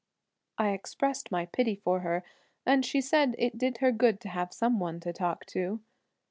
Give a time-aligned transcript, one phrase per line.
[0.57, 2.23] I expressed my pity for her,
[2.65, 5.79] and she said it did her good to have some one to talk to.